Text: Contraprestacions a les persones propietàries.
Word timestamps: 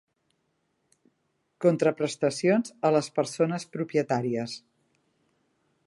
Contraprestacions 1.65 2.73
a 2.89 2.91
les 2.97 3.11
persones 3.19 3.67
propietàries. 3.79 4.57